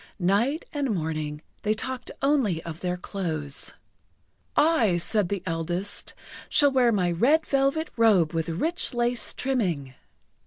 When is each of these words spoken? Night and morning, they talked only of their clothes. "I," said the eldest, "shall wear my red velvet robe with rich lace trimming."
Night 0.17 0.65
and 0.73 0.89
morning, 0.95 1.43
they 1.61 1.75
talked 1.75 2.09
only 2.23 2.59
of 2.63 2.79
their 2.79 2.97
clothes. 2.97 3.75
"I," 4.55 4.97
said 4.97 5.29
the 5.29 5.43
eldest, 5.45 6.15
"shall 6.49 6.71
wear 6.71 6.91
my 6.91 7.11
red 7.11 7.45
velvet 7.45 7.91
robe 7.95 8.33
with 8.33 8.49
rich 8.49 8.95
lace 8.95 9.31
trimming." 9.31 9.93